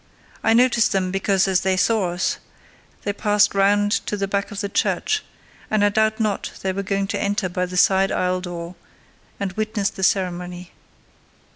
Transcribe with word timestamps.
I 0.43 0.53
noticed 0.55 0.93
them, 0.93 1.11
because, 1.11 1.47
as 1.47 1.61
they 1.61 1.77
saw 1.77 2.09
us, 2.09 2.39
they 3.03 3.13
passed 3.13 3.53
round 3.53 3.91
to 4.07 4.17
the 4.17 4.27
back 4.27 4.49
of 4.49 4.59
the 4.59 4.67
church; 4.67 5.23
and 5.69 5.85
I 5.85 5.89
doubted 5.89 6.19
not 6.19 6.53
they 6.63 6.73
were 6.73 6.81
going 6.81 7.05
to 7.09 7.21
enter 7.21 7.47
by 7.47 7.67
the 7.67 7.77
side 7.77 8.11
aisle 8.11 8.41
door 8.41 8.73
and 9.39 9.51
witness 9.53 9.91
the 9.91 10.01
ceremony. 10.01 10.71